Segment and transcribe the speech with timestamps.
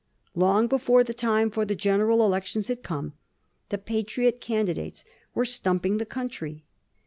[0.33, 3.13] Long before the time for the general elections had come,
[3.69, 6.65] the Patriot candidates were stumping the country.